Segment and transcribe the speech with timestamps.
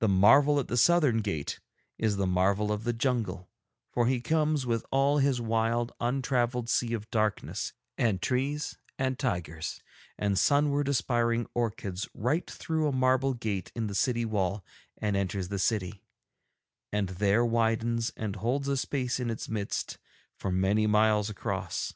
[0.00, 1.58] The marvel at the southern gate
[1.96, 3.48] is the marvel of the jungle,
[3.90, 9.80] for he comes with all his wild untravelled sea of darkness and trees and tigers
[10.18, 14.62] and sunward aspiring orchids right through a marble gate in the city wall
[14.98, 16.02] and enters the city,
[16.92, 19.96] and there widens and holds a space in its midst
[20.42, 21.94] of many miles across.